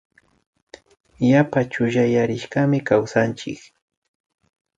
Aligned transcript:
Yapa 1.29 1.59
chullayarishkami 1.71 2.77
kawsanchik 2.87 3.59